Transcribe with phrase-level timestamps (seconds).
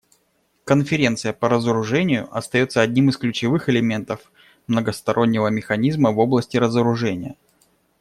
[0.63, 4.31] Конференция по разоружению остается одним из ключевых элементов
[4.65, 7.35] многостороннего механизма в области разоружения.